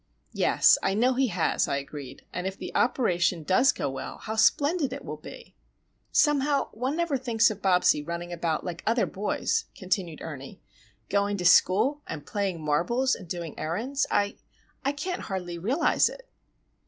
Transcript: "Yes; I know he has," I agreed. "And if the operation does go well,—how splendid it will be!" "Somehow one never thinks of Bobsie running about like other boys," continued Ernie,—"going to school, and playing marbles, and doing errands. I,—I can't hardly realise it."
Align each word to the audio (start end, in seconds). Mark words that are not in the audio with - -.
"Yes; 0.33 0.79
I 0.81 0.95
know 0.95 1.13
he 1.13 1.27
has," 1.27 1.67
I 1.67 1.77
agreed. 1.77 2.25
"And 2.33 2.47
if 2.47 2.57
the 2.57 2.73
operation 2.73 3.43
does 3.43 3.71
go 3.71 3.87
well,—how 3.87 4.35
splendid 4.35 4.91
it 4.91 5.05
will 5.05 5.17
be!" 5.17 5.53
"Somehow 6.11 6.69
one 6.71 6.95
never 6.97 7.19
thinks 7.19 7.51
of 7.51 7.61
Bobsie 7.61 8.01
running 8.01 8.33
about 8.33 8.63
like 8.65 8.81
other 8.87 9.05
boys," 9.05 9.65
continued 9.75 10.19
Ernie,—"going 10.23 11.37
to 11.37 11.45
school, 11.45 12.01
and 12.07 12.25
playing 12.25 12.65
marbles, 12.65 13.13
and 13.13 13.27
doing 13.27 13.53
errands. 13.59 14.07
I,—I 14.09 14.91
can't 14.91 15.21
hardly 15.21 15.59
realise 15.59 16.09
it." 16.09 16.27